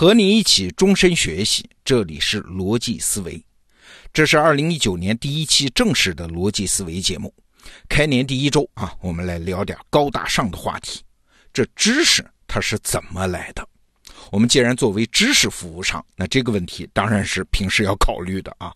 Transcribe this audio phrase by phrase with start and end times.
[0.00, 3.44] 和你一起终身学习，这里是逻辑思维。
[4.14, 7.34] 这是二零一九年第一期正式的逻辑思维节目。
[7.86, 11.02] 开年第一周啊，我们来聊点高大上的话题。
[11.52, 13.68] 这知识它是怎么来的？
[14.32, 18.72] 我们既然作为知识服务商，那这个问题当然是平时要考虑的啊。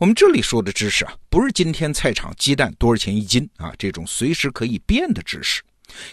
[0.00, 5.62] 我们这里说的知识啊，不是今天菜场鸡蛋多少钱一斤啊这种随时可以变的知识。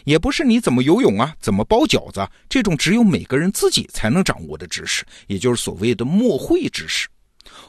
[0.03, 7.07] 也不是你怎么游泳啊，怎么包饺子这种只有每个人自己才能掌握的知识，也就是所谓的默会知识。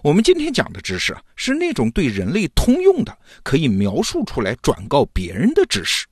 [0.02, 6.06] 我们今天讲的知识啊，是那种对人类通用的，可以描述出来转告别人的知识。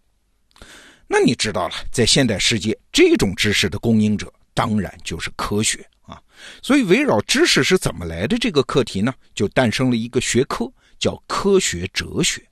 [1.06, 6.20] 那你知道了，在现代世界，这种知识的供应者当然就是科学啊。
[6.62, 12.42] 所以，围绕知识是怎么来的这个课题呢，就诞生了一个学科，叫科学哲学。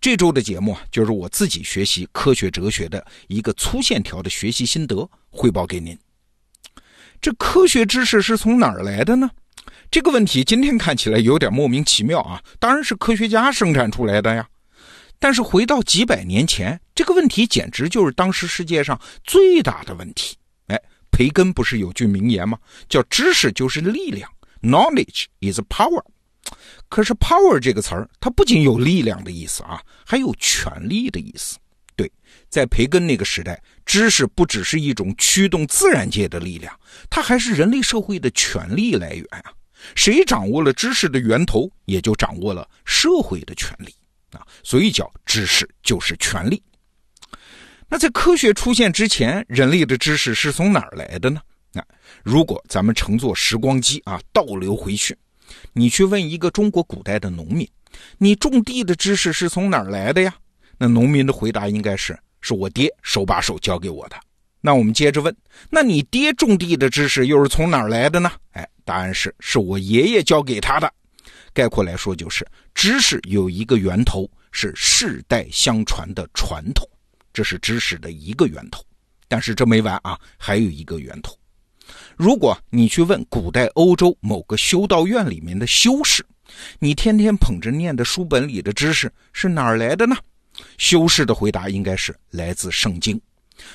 [0.00, 5.98] 这周的节目啊，就是我自己学习科学哲学的一个粗线条的学习心得汇报给您。
[7.20, 9.30] 这科学知识是从哪儿来的呢？
[9.90, 14.48] 这个问题今天看起来有点莫名其妙啊，当然是科学家生产出来的呀。
[15.18, 20.36] 但是回到几百年前，这个问题简直就是当时世界上最大的问题。
[20.68, 22.56] 哎，培根不是有句名言吗？
[22.88, 24.30] 叫“知识就是力量
[24.62, 26.04] ”，Knowledge is power。
[26.88, 31.58] 可是 power 这个词儿，它不仅有力量的意思啊，还有权力的意思。
[31.96, 32.10] 对，
[32.48, 36.72] 在培根那个时代，知识不只是一种驱动自然界的力量，
[37.10, 39.52] 它还是人类社会的权力来源啊。
[39.94, 43.94] 谁掌握了知识的源头，也就掌握了社会的权利
[44.32, 44.46] 啊。
[44.62, 46.62] 所以叫知识就是权力。
[47.88, 51.40] 那在科学出现之前，人类的知识是从哪儿来的呢？
[51.72, 51.84] 那
[52.22, 55.16] 如果咱们乘坐时光机啊，倒流回去。
[55.72, 57.68] 你去问一个中国古代的农民，
[58.18, 60.34] 你种地的知识是从哪儿来的呀？
[60.78, 64.16] 那农民的回答应该是：是我爹手把手教给我的。
[64.60, 65.34] 那我们接着问，
[65.70, 68.30] 那你爹种地的知识又是从哪儿来的呢？
[68.52, 70.92] 哎，答案是：是我爷爷教给他的。
[71.52, 76.88] 概括来说，就是知识有一个源头，是世代相传的传统，
[77.32, 78.84] 这是知识的一个源头。
[79.28, 81.36] 但是这没完啊，还有一个源头。
[82.16, 86.24] 如果你去问古代欧洲某个修道院里面的修士，
[86.78, 90.16] 你天天捧着念的书本里的知识是哪儿来的呢？
[90.76, 93.20] 修士的回答应该是来自圣经。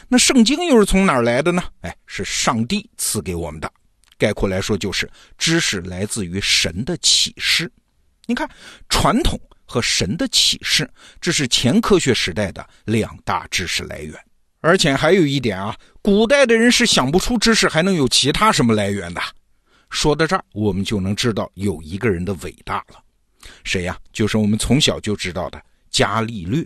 [0.07, 1.63] 那圣经又是从哪儿来的呢？
[1.81, 3.71] 哎，是上帝赐给我们的。
[4.17, 7.71] 概括来说，就是知识来自于神的启示。
[8.25, 8.49] 你看，
[8.87, 14.13] 传统和神的启示，这是前科学时代的两大知识来源。
[14.63, 19.21] 而且还有一点啊，古代的人是想不出知识还能有其他什么来源的。
[19.89, 23.03] 说到这儿，我们就能知道有一个人的伟大了，
[23.65, 23.99] 谁呀？
[24.13, 26.65] 就是我们从小就知道的伽利略。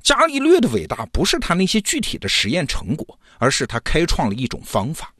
[0.00, 5.12] 伽利略的伟大不是他那些具体的实验成果，而是他开创了一种方法。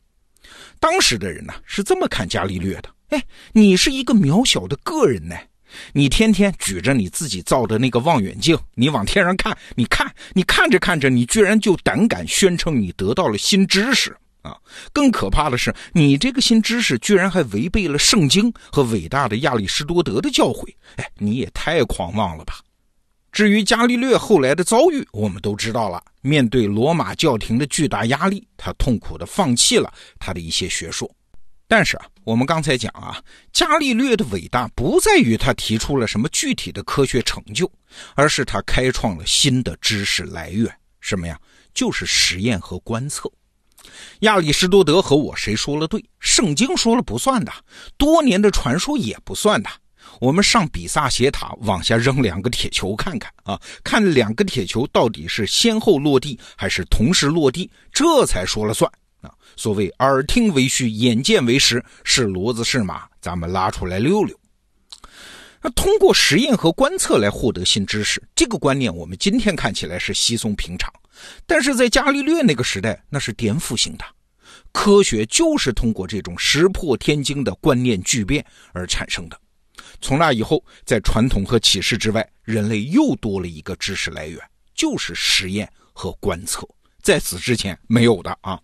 [0.78, 5.36] 当时的人呢是这么看伽利略的：哎，你是一个渺小的个人呢。
[5.92, 14.56] 你天天举着你自己造的那个望远镜，你往天上看，你看，你看着看着，你居然就胆敢宣称你得到了新知识啊！
[14.92, 20.66] 更可怕的是，你这个新知识居然还违背了圣经和伟大的亚里士多德的教诲，
[20.96, 22.54] 哎，你也太狂妄了吧！
[23.30, 26.02] 至于伽利略后来的遭遇，我们都知道了。
[26.20, 31.10] 面对罗马教廷的巨大压力，他痛苦地放弃了他的一些学说。
[31.66, 33.20] 但是啊，我们刚才讲啊，
[33.52, 37.70] 伽利略的伟大不在于他提出了什么具体的科学成就，
[38.14, 40.72] 而是他开创了新的知识来源。
[41.00, 41.38] 什么呀？
[41.74, 43.30] 就是实验和观测。
[44.20, 46.04] 亚里士多德和我谁说了对？
[46.20, 47.52] 圣经说了不算的，
[47.96, 49.68] 多年的传说也不算的。
[50.20, 58.88] 我们上比萨斜塔往下扔两个铁球看看啊，看两个铁球到底是先后落地还是同时落地，这才说了算。
[59.56, 64.38] 所谓耳听为虚，眼见为实，是骡子是马，咱们拉出来溜溜。
[65.60, 70.92] 那通过实验和观测来获得新知识，这个观念我们今天看起来是稀松平常，
[71.46, 74.04] 但是在伽利略那个时代，那是颠覆性的。
[74.72, 79.38] 科学就是通过这种石破天惊的观念巨变而产生的。
[80.00, 84.40] 从那以后，在传统和启示之外，人类又多了一个知识来源，
[84.74, 86.66] 就是实验和观测，
[87.02, 88.58] 在此之前没有的啊。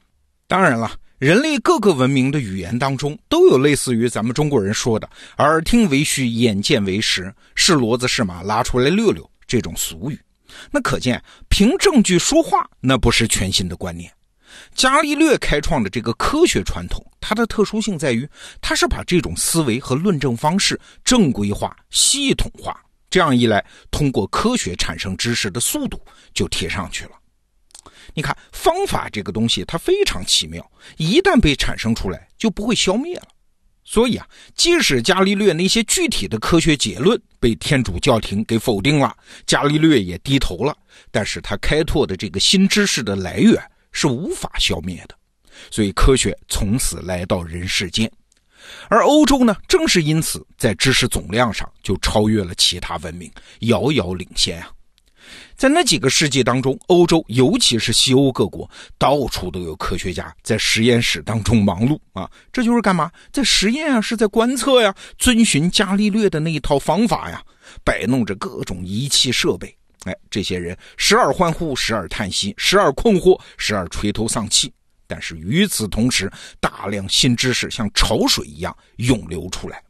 [0.49, 5.07] 当然了，人类各个文明的语言当中都有类似于咱们中国人说的
[5.37, 10.19] “耳听为虚，眼见为实，是骡子是马，拉出来溜溜”这种俗语。
[10.71, 14.11] 那可见，凭证据说话那不是全新的观念。
[14.75, 18.27] 伽利略开创的这个科学传统，它的特殊性在于，
[18.63, 22.75] 它是把这种思维和论证方式正规化、系统化。
[23.11, 26.01] 这样一来，通过科学产生知识的速度
[26.33, 27.11] 就提上去了。
[28.15, 30.65] 你看，方法这个东西它非常奇妙，
[30.97, 33.29] 一旦被产生出来，就不会消灭了。
[33.85, 40.77] 所以啊，即使伽利略那些具体的科学结论被天主教廷给否定了，伽利略也低头了，
[41.11, 43.57] 但是他开拓的这个新知识的来源
[43.91, 45.17] 是无法消灭的。
[45.71, 48.11] 所以科学从此来到人世间，
[48.91, 54.71] 而欧洲呢，正是因此在知识总量上就超越了其他文明，遥遥领先啊。
[55.57, 62.31] 在那几个世纪当中，欧洲尤其是西欧各国，到处都有科学家在实验室当中忙碌啊。
[62.53, 63.11] 这就是干嘛？
[63.33, 67.43] 在实验啊，是在观测呀，遵循伽利略的那一套方法呀，
[67.85, 69.75] 摆弄着各种仪器设备。
[70.05, 74.73] 哎，这些人时而欢呼，时而叹息，时而困惑，时而垂头丧气。
[75.09, 79.83] 但是与此同时，大量新知识像潮水一样涌流出来。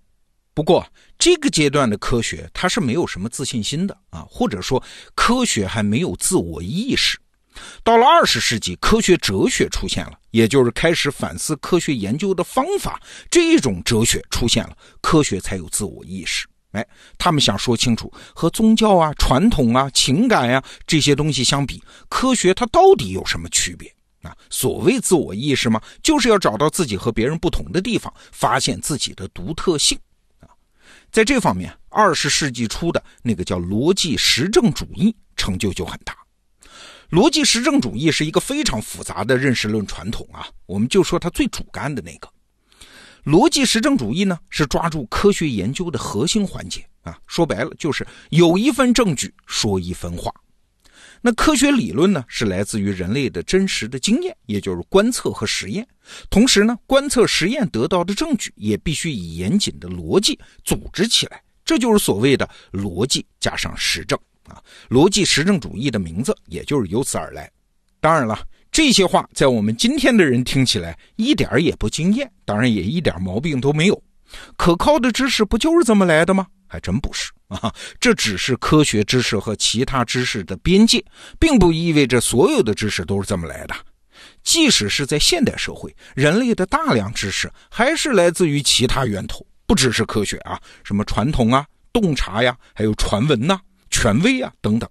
[0.58, 0.84] 不过，
[1.16, 4.82] 这个阶段的科学它是没有什么自信心的啊，或者说
[5.14, 7.16] 科学还没有自我意识。
[7.84, 13.00] 到了二十世纪，科学哲学出现了，也就是开始反思科学研究的方法。
[13.30, 16.48] 这种哲学出现了，科学才有自我意识。
[16.72, 16.84] 哎，
[17.16, 23.88] 他们想说清楚，和宗教啊、传统啊、情感呀这些东西相比，科学它到底有什么区别
[24.22, 24.36] 啊？
[24.50, 29.96] 所谓自我意识嘛，就是要找到自己和别人不同的地方，发现自己的独特性。
[31.10, 36.14] 在这方面，二十世纪初的那个叫逻辑实证主义成就就很大。
[37.10, 42.28] 逻辑实证主义是一个非常复杂的认识论传统啊，我们就说它最主干的那个。
[43.24, 50.32] 逻辑实证主义呢，是抓住科学研究的核心环节啊，说白了就是有一份证据说一分话。
[51.20, 55.86] 那科学理论呢，是来自于人类的真实的经验，也就是观测和实验。
[56.30, 64.62] 同时呢，观测实验得到的证据也必须以严谨的逻辑组织起来，这就是所谓的逻辑加上实证啊。
[64.88, 67.50] 逻辑实证主义的名字也就是由此而来。
[68.00, 74.02] 当然了，这些话在我们今天的人听起来一点也不惊艳，当然也一点毛病都没有。
[74.56, 76.46] 可靠的知识不就是这么来的吗？
[76.68, 81.02] 还真不是啊，这只是科学知识和其他知识的边界，
[81.38, 83.74] 并不意味着所有的知识都是这么来的。
[84.42, 93.58] 即使是在现代社会，人类的大量知识还是来自于其他源头，不只是科学啊，什么传统啊、洞察呀，还有传闻呐、
[93.90, 94.88] 权威啊等等。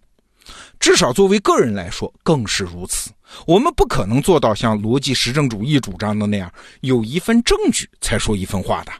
[0.79, 3.12] 至少作为个人来说，更是如此。
[3.45, 6.51] 我们不可能做到像逻辑实证主义主张的那样，
[6.81, 8.91] 有一份证据才说一份话的。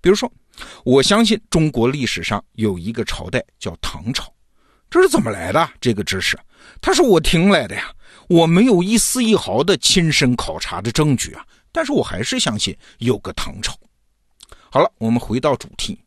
[0.00, 0.32] 比如说。
[0.84, 4.32] 我相信中国历史上有一个朝代叫唐朝，
[4.90, 5.70] 这是怎么来的？
[5.80, 6.38] 这个知识，
[6.80, 7.90] 它是我听来的呀，
[8.28, 13.76] 我没有一丝一毫的亲身考察的证据啊，但是我还是相信有个唐朝。
[14.70, 15.98] 好了，我们回到主题，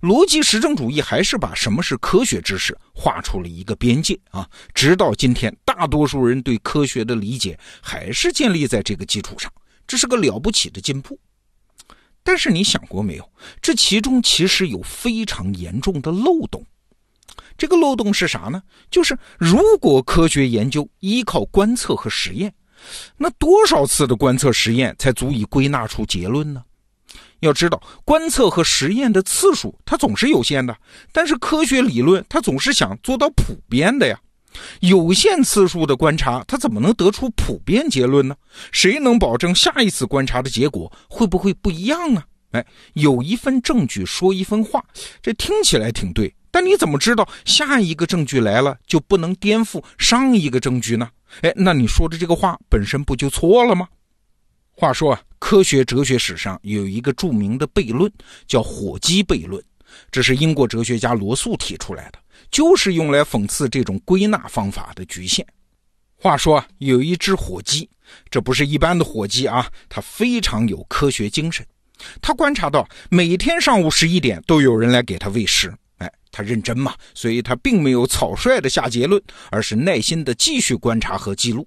[0.00, 9.52] 逻辑实证主义还是把什么是科学知识画出了一个边界啊，直到今天，大多数人对科学的理解还是建立在这个基础上，
[9.86, 11.18] 这是个了不起的进步。
[12.24, 13.30] 但是你想过没有？
[13.62, 16.64] 这其中其实有非常严重的漏洞。
[17.56, 18.60] 这个漏洞是啥呢？
[18.90, 22.52] 就是如果科学研究依靠观测和实验，
[23.16, 26.64] 那多少次的观测实验才足以归纳出结论呢？
[27.40, 30.76] 要知道，观测和实验的次数它总是有限的，
[31.12, 34.18] 但是科学理论它总是想做到普遍的呀。
[34.80, 38.36] 有限次数的观察，他怎么能得出普遍结论呢？
[38.72, 42.22] 谁能保证下一次观察的结果会不会不一样呢？
[42.52, 44.84] 哎，有一份证据说一分话，
[45.20, 51.08] 这听起来挺对，但你怎么知道下一个证据来了就不能颠覆上一个证据呢？
[51.40, 53.88] 哎，那你说的这个话本身不就错了吗？
[54.76, 58.10] 话说啊，科学哲学史上有一个著名的悖论，
[58.46, 59.62] 叫火鸡悖论，
[60.10, 62.18] 这是英国哲学家罗素提出来的。
[62.50, 65.46] 就是用来讽刺这种归纳方法的局限。
[66.16, 67.88] 话说，有一只火鸡，
[68.30, 71.64] 这不是一般的火鸡啊，它非常有科学精神。
[72.20, 81.66] 他观察到每天上午十一点都有人来给他喂食，哎，他认真嘛，所以他并没有草率的下结论，而是耐心的继续观察和记录。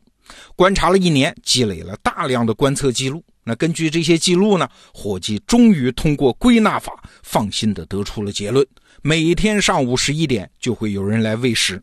[0.56, 3.24] 观察了一年，积累了大量的观测记录。
[3.46, 8.68] 那根据这些记录呢，火鸡终于通过归纳法，放心的得出了结论。
[9.02, 11.82] 每天上午十一点就会有人来喂食，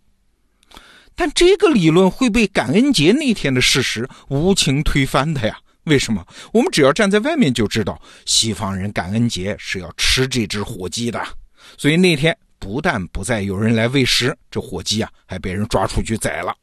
[1.15, 5.59] 但这个理论会被感恩节那天的事实无情推翻的呀？
[5.85, 6.27] 为什么？
[6.53, 11.23] 我们只要站在外面就知道，西方人感恩节是要吃这只火鸡的，
[11.77, 16.55] 所以那天不但不再有人来喂食，这火鸡啊还被人抓出去宰了。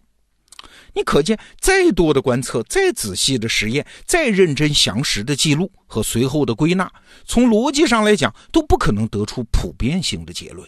[0.93, 6.91] 你可见，再多的观测，再仔细的实验，再认真详实的记录和随后的归纳，
[7.25, 10.67] 从逻辑上来讲，都不可能得出普遍性的结论。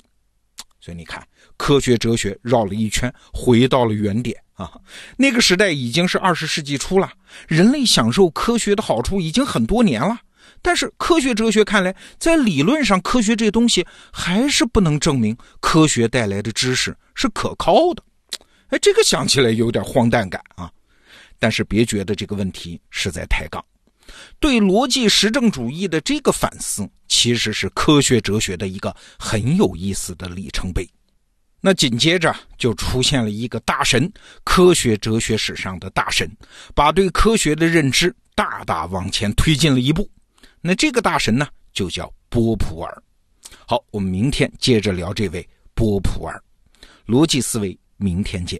[0.79, 1.25] 所以你看，
[1.55, 4.71] 科学哲学绕了一圈，回到了原点啊。
[5.17, 7.11] 那个时代已经是二十世纪初了，
[7.47, 10.19] 人类享受科学的好处已经很多年了。
[10.61, 18.03] 但是科学哲学看来，在理论上，科学这东西还是不能证明科学带来的知识是可靠的。
[18.73, 20.67] 哎，这个想起来有点荒诞感啊。
[21.37, 23.63] 但是别觉得这个问题是在抬杠，
[24.39, 30.89] 对逻辑实证主义的这个反思，其实是科学哲学的一个很有意思的里程碑。
[31.61, 34.11] 那紧接着就出现了一个大神，
[34.43, 36.27] 科学哲学史上的大神，
[36.73, 40.09] 把对科学的认知大大往前推进了一步。
[40.61, 43.03] 那这个大神呢，就叫波普尔。
[43.67, 46.41] 好，我们明天接着聊这位波普尔，
[47.05, 48.59] 逻辑思维，明天见。